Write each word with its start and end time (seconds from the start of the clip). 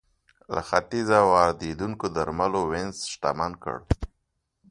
له 0.53 0.61
ختیځه 0.69 1.19
واردېدونکو 1.31 2.05
درملو 2.15 2.61
وینز 2.71 2.97
شتمن 3.11 3.51
کړ. 3.63 3.75